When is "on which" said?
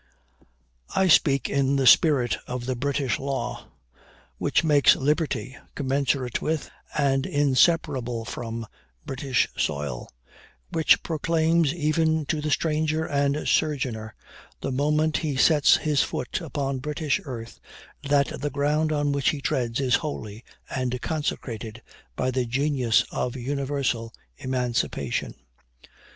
18.91-19.29